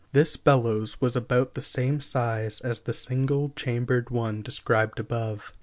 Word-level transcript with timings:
This 0.13 0.35
bellows 0.35 0.99
was 0.99 1.15
about 1.15 1.53
the 1.53 1.61
same 1.61 1.99
size 2.01 2.59
as 2.61 2.81
the 2.81 2.91
single 2.95 3.49
chambered 3.55 4.09
one 4.09 4.41
described 4.41 4.99
above. 4.99 5.53